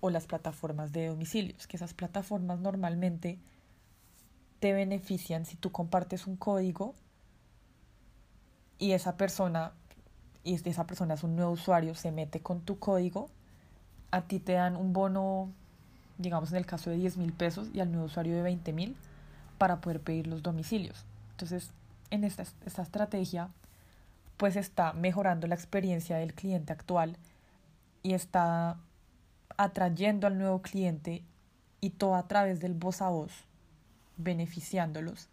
o 0.00 0.10
las 0.10 0.26
plataformas 0.26 0.92
de 0.92 1.08
domicilios, 1.08 1.66
que 1.66 1.76
esas 1.76 1.94
plataformas 1.94 2.60
normalmente 2.60 3.38
te 4.60 4.72
benefician 4.72 5.44
si 5.46 5.56
tú 5.56 5.72
compartes 5.72 6.26
un 6.26 6.36
código 6.36 6.94
y 8.78 8.92
esa 8.92 9.16
persona, 9.16 9.72
y 10.44 10.54
esa 10.54 10.86
persona 10.86 11.14
es 11.14 11.24
un 11.24 11.36
nuevo 11.36 11.52
usuario, 11.52 11.94
se 11.94 12.12
mete 12.12 12.40
con 12.40 12.62
tu 12.62 12.78
código, 12.78 13.30
a 14.12 14.20
ti 14.20 14.38
te 14.38 14.52
dan 14.52 14.76
un 14.76 14.92
bono, 14.92 15.50
digamos 16.18 16.52
en 16.52 16.58
el 16.58 16.66
caso 16.66 16.90
de 16.90 16.96
10 16.96 17.16
mil 17.16 17.32
pesos 17.32 17.68
y 17.74 17.80
al 17.80 17.90
nuevo 17.90 18.06
usuario 18.06 18.36
de 18.36 18.42
20 18.42 18.72
mil 18.72 18.94
para 19.58 19.80
poder 19.80 20.00
pedir 20.00 20.26
los 20.28 20.42
domicilios. 20.42 21.04
Entonces, 21.32 21.70
en 22.10 22.24
esta, 22.24 22.42
estrategia, 22.42 23.48
pues 24.36 24.56
está 24.56 24.92
mejorando 24.92 25.46
la 25.46 25.54
experiencia 25.54 26.18
del 26.18 26.34
cliente 26.34 26.72
actual 26.72 27.16
y 28.02 28.12
está 28.12 28.76
atrayendo 29.56 30.26
al 30.26 30.38
nuevo 30.38 30.60
cliente 30.60 31.22
y 31.80 31.90
todo 31.90 32.14
a 32.14 32.28
través 32.28 32.60
del 32.60 32.74
voz 32.74 33.00
a 33.00 33.08
voz, 33.08 33.32
beneficiándolos. 34.18 35.28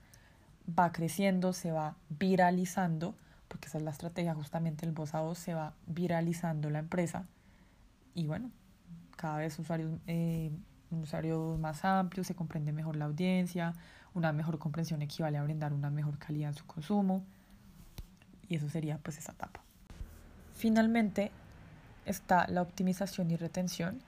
Va 0.67 0.91
creciendo, 0.93 1.51
se 1.51 1.71
va 1.71 1.95
viralizando, 2.07 3.13
porque 3.49 3.67
esa 3.67 3.79
es 3.79 3.83
la 3.83 3.91
estrategia 3.91 4.35
justamente 4.35 4.85
el 4.85 4.93
voz 4.93 5.15
a 5.15 5.21
voz, 5.21 5.37
se 5.37 5.53
va 5.53 5.73
viralizando 5.85 6.69
la 6.69 6.79
empresa 6.79 7.25
y 8.15 8.27
bueno, 8.27 8.51
cada 9.19 9.39
vez 9.39 9.59
usuarios, 9.59 9.91
eh, 10.07 10.49
usuarios 10.91 11.59
más 11.59 11.83
amplios, 11.83 12.25
se 12.25 12.35
comprende 12.35 12.71
mejor 12.71 12.95
la 12.95 13.03
audiencia, 13.03 13.73
una 14.13 14.31
mejor 14.31 14.59
comprensión 14.59 15.01
equivale 15.01 15.37
a 15.37 15.43
brindar 15.43 15.73
una 15.73 15.89
mejor 15.89 16.17
calidad 16.17 16.51
en 16.51 16.55
su 16.55 16.65
consumo 16.65 17.25
y 18.47 18.55
eso 18.55 18.69
sería 18.69 18.97
pues 18.97 19.17
esa 19.17 19.33
etapa. 19.33 19.59
Finalmente 20.55 21.31
está 22.05 22.47
la 22.47 22.61
optimización 22.61 23.29
y 23.29 23.35
retención. 23.35 23.99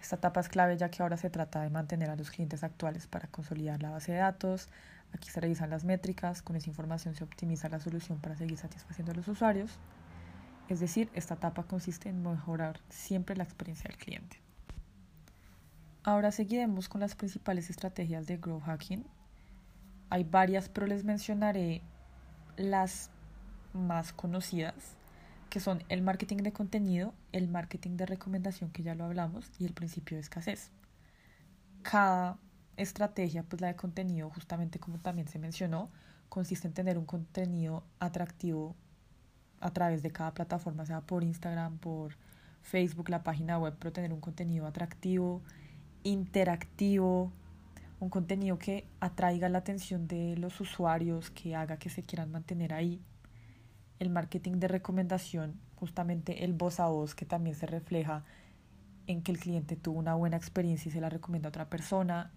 Esta 0.00 0.14
etapa 0.14 0.38
es 0.38 0.48
clave 0.48 0.76
ya 0.76 0.90
que 0.90 1.02
ahora 1.02 1.16
se 1.16 1.28
trata 1.28 1.62
de 1.62 1.70
mantener 1.70 2.08
a 2.10 2.14
los 2.14 2.30
clientes 2.30 2.62
actuales 2.62 3.08
para 3.08 3.26
consolidar 3.26 3.82
la 3.82 3.90
base 3.90 4.12
de 4.12 4.18
datos. 4.18 4.68
Aquí 5.12 5.28
se 5.28 5.40
revisan 5.40 5.70
las 5.70 5.82
métricas, 5.82 6.40
con 6.40 6.54
esa 6.54 6.70
información 6.70 7.16
se 7.16 7.24
optimiza 7.24 7.68
la 7.68 7.80
solución 7.80 8.20
para 8.20 8.36
seguir 8.36 8.58
satisfaciendo 8.58 9.10
a 9.10 9.16
los 9.16 9.26
usuarios. 9.26 9.72
Es 10.68 10.78
decir, 10.78 11.10
esta 11.14 11.34
etapa 11.34 11.64
consiste 11.64 12.08
en 12.08 12.22
mejorar 12.22 12.78
siempre 12.90 13.36
la 13.36 13.42
experiencia 13.42 13.88
del 13.88 13.98
cliente. 13.98 14.41
Ahora 16.04 16.32
seguiremos 16.32 16.88
con 16.88 17.00
las 17.00 17.14
principales 17.14 17.70
estrategias 17.70 18.26
de 18.26 18.36
Grow 18.36 18.60
Hacking 18.60 19.04
hay 20.12 20.24
varias, 20.24 20.68
pero 20.68 20.86
les 20.86 21.04
mencionaré 21.04 21.80
las 22.58 23.08
más 23.72 24.12
conocidas, 24.12 24.74
que 25.48 25.58
son 25.58 25.82
el 25.88 26.02
marketing 26.02 26.36
de 26.38 26.52
contenido, 26.52 27.14
el 27.32 27.48
marketing 27.48 27.96
de 27.96 28.04
recomendación, 28.04 28.70
que 28.72 28.82
ya 28.82 28.94
lo 28.94 29.04
hablamos, 29.04 29.50
y 29.58 29.64
el 29.64 29.72
principio 29.72 30.18
de 30.18 30.20
escasez. 30.20 30.70
Cada 31.80 32.36
estrategia, 32.76 33.42
pues 33.42 33.62
la 33.62 33.68
de 33.68 33.76
contenido, 33.76 34.28
justamente 34.28 34.78
como 34.78 34.98
también 34.98 35.28
se 35.28 35.38
mencionó, 35.38 35.88
consiste 36.28 36.68
en 36.68 36.74
tener 36.74 36.98
un 36.98 37.06
contenido 37.06 37.82
atractivo 37.98 38.76
a 39.60 39.70
través 39.70 40.02
de 40.02 40.10
cada 40.10 40.34
plataforma, 40.34 40.84
sea 40.84 41.00
por 41.00 41.24
Instagram, 41.24 41.78
por 41.78 42.18
Facebook, 42.60 43.08
la 43.08 43.22
página 43.22 43.58
web, 43.58 43.76
pero 43.78 43.92
tener 43.92 44.12
un 44.12 44.20
contenido 44.20 44.66
atractivo, 44.66 45.40
interactivo, 46.04 47.32
un 48.00 48.08
contenido 48.10 48.58
que 48.58 48.84
atraiga 49.00 49.48
la 49.48 49.58
atención 49.58 50.08
de 50.08 50.36
los 50.36 50.60
usuarios, 50.60 51.30
que 51.30 51.54
haga 51.54 51.76
que 51.76 51.90
se 51.90 52.02
quieran 52.02 52.30
mantener 52.30 52.74
ahí. 52.74 53.00
El 53.98 54.10
marketing 54.10 54.54
de 54.54 54.68
recomendación, 54.68 55.60
justamente 55.76 56.44
el 56.44 56.52
voz 56.52 56.80
a 56.80 56.88
voz, 56.88 57.14
que 57.14 57.24
también 57.24 57.54
se 57.54 57.66
refleja 57.66 58.24
en 59.06 59.22
que 59.22 59.32
el 59.32 59.38
cliente 59.38 59.76
tuvo 59.76 59.98
una 59.98 60.14
buena 60.14 60.36
experiencia 60.36 60.88
y 60.88 60.92
se 60.92 61.00
la 61.00 61.08
recomienda 61.08 61.48
a 61.48 61.50
otra 61.50 61.68
persona, 61.68 62.32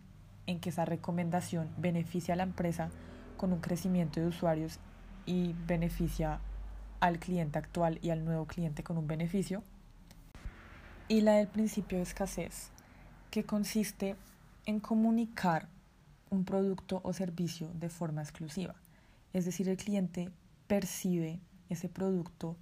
en 0.47 0.59
que 0.59 0.69
esa 0.69 0.85
recomendación 0.85 1.69
beneficia 1.77 2.35
a 2.35 2.37
la 2.37 2.43
empresa 2.43 2.89
con 3.37 3.51
un 3.51 3.59
crecimiento 3.59 4.19
de 4.19 4.27
usuarios 4.27 4.79
y 5.25 5.55
beneficia 5.65 6.39
al 6.99 7.19
cliente 7.19 7.59
actual 7.59 7.99
y 8.01 8.11
al 8.11 8.23
nuevo 8.23 8.45
cliente 8.45 8.83
con 8.83 8.97
un 8.97 9.07
beneficio. 9.07 9.63
Y 11.07 11.21
la 11.21 11.33
del 11.33 11.47
principio 11.47 11.97
de 11.97 12.03
escasez, 12.03 12.71
que 13.35 13.43
consiste 13.43 14.15
en 14.65 14.79
comunicar 14.79 15.67
un 16.29 16.45
producto 16.45 17.01
o 17.03 17.11
servicio 17.11 17.69
de 17.73 17.89
forma 17.89 18.21
exclusiva. 18.21 18.75
Es 19.33 19.43
decir, 19.43 19.67
el 19.67 19.75
cliente 19.75 20.31
percibe 20.67 21.41
ese 21.67 21.89
producto 21.89 22.55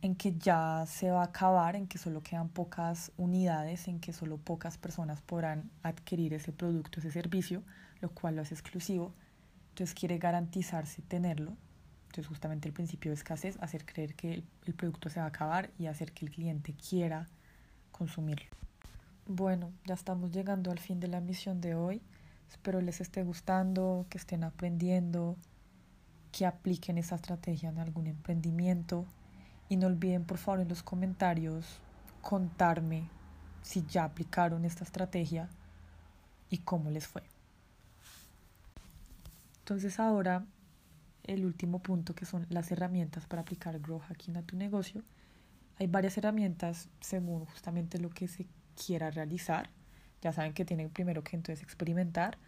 en 0.00 0.16
que 0.16 0.36
ya 0.36 0.84
se 0.88 1.12
va 1.12 1.20
a 1.20 1.26
acabar, 1.26 1.76
en 1.76 1.86
que 1.86 1.96
solo 1.96 2.24
quedan 2.24 2.48
pocas 2.48 3.12
unidades, 3.16 3.86
en 3.86 4.00
que 4.00 4.12
solo 4.12 4.36
pocas 4.36 4.78
personas 4.78 5.22
podrán 5.22 5.70
adquirir 5.84 6.34
ese 6.34 6.50
producto, 6.50 6.98
ese 6.98 7.12
servicio, 7.12 7.62
lo 8.00 8.10
cual 8.10 8.34
lo 8.34 8.42
hace 8.42 8.54
exclusivo. 8.54 9.14
Entonces 9.68 9.94
quiere 9.94 10.18
garantizarse 10.18 11.02
tenerlo. 11.02 11.56
Entonces 12.06 12.26
justamente 12.26 12.66
el 12.66 12.74
principio 12.74 13.12
de 13.12 13.14
escasez, 13.14 13.58
hacer 13.60 13.86
creer 13.86 14.16
que 14.16 14.42
el, 14.66 14.74
producto 14.74 15.08
se 15.08 15.20
va 15.20 15.26
a 15.26 15.28
acabar 15.28 15.70
y 15.78 15.86
hacer 15.86 16.10
que 16.10 16.24
el 16.24 16.32
cliente 16.32 16.74
quiera 16.74 17.28
consumirlo. 17.92 18.61
Bueno, 19.26 19.72
ya 19.84 19.94
estamos 19.94 20.32
llegando 20.32 20.72
al 20.72 20.80
fin 20.80 20.98
de 20.98 21.06
la 21.06 21.20
misión 21.20 21.60
de 21.60 21.76
hoy. 21.76 22.02
Espero 22.50 22.80
les 22.80 23.00
esté 23.00 23.22
gustando, 23.22 24.04
que 24.10 24.18
estén 24.18 24.42
aprendiendo, 24.42 25.36
que 26.32 26.44
apliquen 26.44 26.98
esa 26.98 27.14
estrategia 27.14 27.68
en 27.68 27.78
algún 27.78 28.08
emprendimiento 28.08 29.06
y 29.68 29.76
no 29.76 29.86
olviden 29.86 30.24
por 30.24 30.38
favor 30.38 30.60
en 30.60 30.68
los 30.68 30.82
comentarios 30.82 31.64
contarme 32.20 33.08
si 33.62 33.84
ya 33.86 34.04
aplicaron 34.04 34.64
esta 34.64 34.82
estrategia 34.82 35.48
y 36.50 36.58
cómo 36.58 36.90
les 36.90 37.06
fue. 37.06 37.22
Entonces 39.60 40.00
ahora 40.00 40.44
el 41.22 41.44
último 41.44 41.78
punto 41.78 42.14
que 42.14 42.26
son 42.26 42.46
las 42.50 42.72
herramientas 42.72 43.26
para 43.26 43.42
aplicar 43.42 43.78
Grow 43.78 44.00
Hacking 44.00 44.36
a 44.36 44.42
tu 44.42 44.56
negocio. 44.56 45.04
Hay 45.78 45.86
varias 45.86 46.18
herramientas 46.18 46.88
según 47.00 47.44
justamente 47.46 47.98
lo 47.98 48.10
que 48.10 48.26
se 48.26 48.46
quiera 48.74 49.10
realizar. 49.10 49.70
Ya 50.20 50.32
saben 50.32 50.52
que 50.52 50.64
tienen 50.64 50.90
primero 50.90 51.24
que 51.24 51.36
entonces 51.36 51.62
experimentar, 51.62 52.38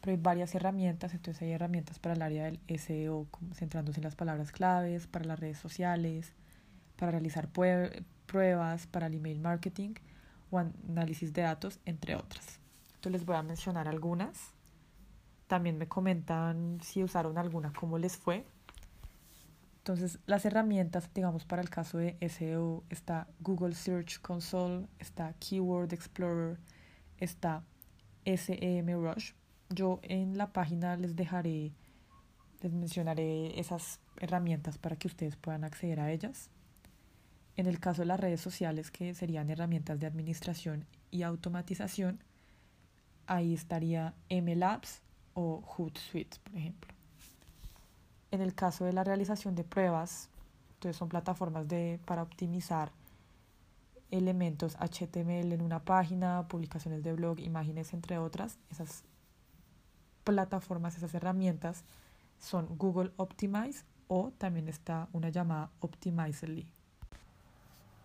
pero 0.00 0.12
hay 0.12 0.20
varias 0.20 0.54
herramientas, 0.54 1.14
entonces 1.14 1.42
hay 1.42 1.52
herramientas 1.52 1.98
para 1.98 2.14
el 2.14 2.22
área 2.22 2.44
del 2.44 2.60
SEO, 2.78 3.26
centrándose 3.54 4.00
en 4.00 4.04
las 4.04 4.16
palabras 4.16 4.50
claves, 4.50 5.06
para 5.06 5.24
las 5.24 5.38
redes 5.38 5.58
sociales, 5.58 6.32
para 6.96 7.12
realizar 7.12 7.48
pruebas, 7.48 8.86
para 8.86 9.06
el 9.06 9.14
email 9.14 9.40
marketing 9.40 9.94
o 10.50 10.58
análisis 10.58 11.32
de 11.32 11.42
datos, 11.42 11.80
entre 11.84 12.16
otras. 12.16 12.58
Entonces 12.94 13.12
les 13.20 13.26
voy 13.26 13.36
a 13.36 13.42
mencionar 13.42 13.88
algunas. 13.88 14.52
También 15.46 15.76
me 15.76 15.86
comentan 15.86 16.78
si 16.82 17.02
usaron 17.04 17.36
alguna, 17.38 17.72
cómo 17.72 17.98
les 17.98 18.16
fue. 18.16 18.44
Entonces, 19.82 20.20
las 20.26 20.44
herramientas, 20.44 21.10
digamos, 21.12 21.44
para 21.44 21.60
el 21.60 21.68
caso 21.68 21.98
de 21.98 22.16
SEO, 22.28 22.84
está 22.88 23.26
Google 23.40 23.74
Search 23.74 24.20
Console, 24.20 24.86
está 25.00 25.34
Keyword 25.40 25.92
Explorer, 25.92 26.60
está 27.18 27.64
SEM 28.24 28.86
Rush. 28.92 29.32
Yo 29.70 29.98
en 30.04 30.38
la 30.38 30.52
página 30.52 30.96
les 30.96 31.16
dejaré, 31.16 31.72
les 32.60 32.72
mencionaré 32.72 33.58
esas 33.58 33.98
herramientas 34.20 34.78
para 34.78 34.94
que 34.94 35.08
ustedes 35.08 35.34
puedan 35.34 35.64
acceder 35.64 35.98
a 35.98 36.12
ellas. 36.12 36.48
En 37.56 37.66
el 37.66 37.80
caso 37.80 38.02
de 38.02 38.06
las 38.06 38.20
redes 38.20 38.40
sociales, 38.40 38.92
que 38.92 39.14
serían 39.14 39.50
herramientas 39.50 39.98
de 39.98 40.06
administración 40.06 40.86
y 41.10 41.22
automatización, 41.22 42.22
ahí 43.26 43.52
estaría 43.52 44.14
MLabs 44.30 45.02
o 45.34 45.60
Hootsuite, 45.60 46.38
por 46.44 46.56
ejemplo. 46.56 47.01
En 48.32 48.40
el 48.40 48.54
caso 48.54 48.84
de 48.84 48.92
la 48.92 49.04
realización 49.04 49.54
de 49.54 49.62
pruebas, 49.62 50.30
entonces 50.74 50.96
son 50.96 51.08
plataformas 51.08 51.68
de, 51.68 52.00
para 52.06 52.22
optimizar 52.22 52.90
elementos 54.10 54.76
HTML 54.76 55.52
en 55.52 55.62
una 55.62 55.84
página, 55.84 56.48
publicaciones 56.48 57.04
de 57.04 57.12
blog, 57.12 57.38
imágenes, 57.40 57.92
entre 57.92 58.18
otras. 58.18 58.58
Esas 58.70 59.04
plataformas, 60.24 60.96
esas 60.96 61.12
herramientas 61.14 61.84
son 62.38 62.66
Google 62.78 63.12
Optimize 63.16 63.84
o 64.08 64.32
también 64.38 64.68
está 64.68 65.08
una 65.12 65.28
llamada 65.28 65.70
Optimizely. 65.80 66.66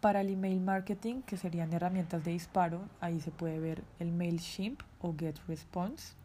Para 0.02 0.20
el 0.20 0.30
email 0.30 0.60
marketing, 0.60 1.22
que 1.22 1.38
serían 1.38 1.72
herramientas 1.72 2.24
de 2.26 2.32
disparo, 2.32 2.82
ahí 3.00 3.22
se 3.22 3.32
puede 3.32 3.60
ver 3.60 3.82
el 4.00 4.12
MailChimp 4.12 4.82
o 5.00 5.16
GetResponse. 5.18 6.17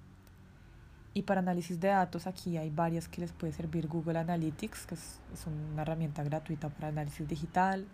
Y 1.14 1.22
para 1.22 1.40
análisis 1.40 1.78
de 1.78 1.88
datos, 1.88 2.26
aquí 2.26 2.56
hay 2.56 2.70
varias 2.70 3.06
que 3.06 3.20
les 3.20 3.32
puede 3.32 3.52
servir 3.52 3.86
Google 3.86 4.18
Analytics, 4.18 4.86
que 4.86 4.94
es, 4.94 5.20
una 5.46 5.82
herramienta 5.82 6.22
gratuita 6.24 6.70
para 6.70 6.88
análisis 6.88 7.28
digital. 7.28 7.86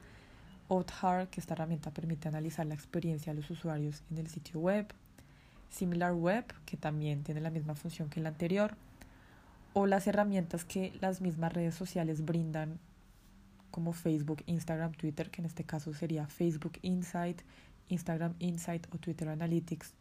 Outhard, 0.68 1.28
que 1.28 1.40
esta 1.40 1.54
herramienta 1.54 1.90
permite 1.90 2.28
analizar 2.28 2.66
la 2.66 2.74
experiencia 2.74 3.32
de 3.32 3.40
los 3.40 3.50
usuarios 3.50 4.04
en 4.10 4.18
el 4.18 4.28
sitio 4.28 4.60
web. 4.60 4.86
SimilarWeb, 5.70 6.44
que 6.64 6.76
también 6.76 7.24
tiene 7.24 7.40
la 7.40 7.50
misma 7.50 7.74
función 7.74 8.08
que 8.08 8.20
la 8.20 8.28
anterior. 8.28 8.76
O 9.72 9.86
las 9.86 10.06
herramientas 10.06 10.64
que 10.64 10.92
las 11.00 11.20
mismas 11.20 11.52
redes 11.52 11.74
sociales 11.74 12.24
brindan 12.24 12.78
como 13.72 13.92
Facebook, 13.92 14.44
Instagram, 14.46 14.92
Twitter, 14.92 15.30
que 15.30 15.42
en 15.42 15.46
este 15.46 15.64
caso 15.64 15.92
sería 15.92 16.26
Facebook 16.28 16.78
Insight, 16.82 17.42
Instagram 17.88 18.34
Insight 18.38 18.86
o 18.94 18.98
Twitter 18.98 19.28
Analytics, 19.28 19.92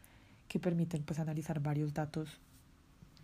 que 0.47 0.60
permiten 0.60 1.03
pues 1.03 1.19
analizar 1.19 1.60
varios 1.60 1.93
datos 1.93 2.39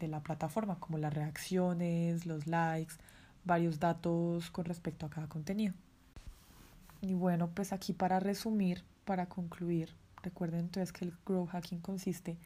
de 0.05 0.11
la 0.11 0.21
plataforma, 0.21 0.79
como 0.79 0.97
las 0.97 1.13
reacciones, 1.13 2.25
los 2.25 2.47
likes, 2.47 2.95
varios 3.45 3.79
datos 3.79 4.49
con 4.51 4.65
respecto 4.65 5.05
a 5.05 5.09
cada 5.09 5.27
contenido. 5.27 5.73
Y 7.01 7.13
bueno, 7.13 7.49
pues 7.49 7.73
aquí 7.73 7.93
para 7.93 8.19
resumir, 8.19 8.83
para 9.05 9.27
concluir, 9.27 9.89
recuerden 10.21 10.61
entonces 10.61 10.93
que 10.93 11.05
el 11.05 11.13
Grow 11.25 11.45
Hacking 11.47 11.79
consiste 11.79 12.37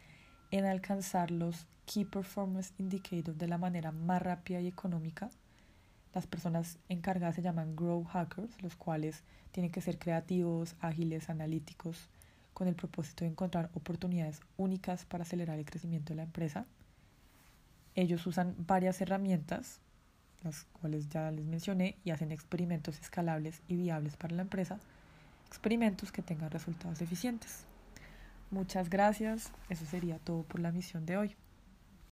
en 0.52 0.66
alcanzar 0.66 1.32
los 1.32 1.68
Key 1.86 2.06
Performance 2.06 2.74
Indicators 2.78 3.38
de 3.38 3.48
la 3.48 3.58
manera 3.58 3.92
más 3.92 4.22
rápida 4.22 4.60
y 4.62 4.68
económica 4.68 5.30
las 6.18 6.26
personas 6.26 6.80
encargadas 6.90 7.36
se 7.36 7.44
llaman 7.44 7.76
grow 7.76 8.04
hackers, 8.04 8.60
los 8.64 8.76
cuales 8.76 9.22
tienen 9.52 9.72
que 9.72 9.82
ser 9.82 10.00
creativos, 10.00 10.76
ágiles, 10.80 11.30
analíticos, 11.30 12.10
con 12.56 12.68
el 12.68 12.74
propósito 12.74 13.24
de 13.24 13.30
encontrar 13.30 13.70
oportunidades 13.76 14.42
únicas 14.58 15.06
para 15.06 15.22
acelerar 15.22 15.60
el 15.60 15.66
crecimiento 15.66 16.14
de 16.14 16.16
la 16.16 16.24
empresa. 16.24 16.66
Ellos 17.98 18.28
usan 18.28 18.54
varias 18.60 19.02
herramientas, 19.02 19.82
las 20.44 20.66
cuales 20.66 21.10
ya 21.10 21.32
les 21.32 21.48
mencioné, 21.48 21.98
y 22.04 22.12
hacen 22.12 22.32
experimentos 22.32 23.00
escalables 23.00 23.64
y 23.68 23.76
viables 23.76 24.16
para 24.16 24.36
la 24.36 24.44
empresa, 24.44 24.80
experimentos 25.48 26.12
que 26.12 26.22
tengan 26.22 26.52
resultados 26.52 27.02
eficientes. 27.02 27.66
Muchas 28.52 28.92
gracias, 28.92 29.52
eso 29.70 29.84
sería 29.88 30.20
todo 30.20 30.44
por 30.44 30.60
la 30.60 30.72
misión 30.72 31.08
de 31.08 31.18
hoy. 31.18 31.36